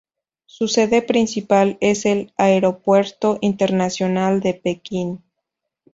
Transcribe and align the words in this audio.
Su 0.47 0.67
sede 0.67 1.03
principal 1.03 1.77
es 1.79 2.07
el 2.07 2.33
Aeropuerto 2.35 3.37
Internacional 3.41 4.39
de 4.39 4.55
Pekín. 4.55 5.21